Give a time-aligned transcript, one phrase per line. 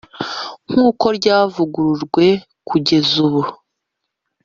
[0.69, 2.27] nk’uko ryavugururwe
[2.67, 3.41] kugeza ubu